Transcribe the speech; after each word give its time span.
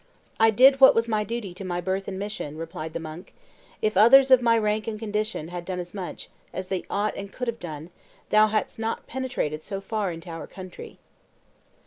"I 0.39 0.49
did 0.49 0.81
what 0.81 0.95
was 0.95 1.07
my 1.07 1.23
duty 1.23 1.53
to 1.53 1.63
my 1.63 1.79
birth 1.79 2.07
and 2.07 2.17
mission," 2.17 2.57
replied 2.57 2.93
the 2.93 2.99
monk: 2.99 3.35
"if 3.83 3.95
others, 3.95 4.31
of 4.31 4.41
my 4.41 4.57
rank 4.57 4.87
and 4.87 4.97
condition, 4.97 5.49
had 5.49 5.63
done 5.63 5.77
as 5.77 5.93
much, 5.93 6.27
as 6.51 6.69
they 6.69 6.85
ought 6.89 7.11
to 7.13 7.19
and 7.19 7.31
could 7.31 7.47
have 7.47 7.59
done, 7.59 7.91
thou 8.31 8.47
hadst 8.47 8.79
not 8.79 9.05
penetrated 9.05 9.61
so 9.61 9.79
far 9.79 10.11
into 10.11 10.27
our 10.31 10.47
country." 10.47 10.97